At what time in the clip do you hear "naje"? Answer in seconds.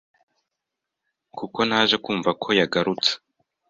1.69-1.95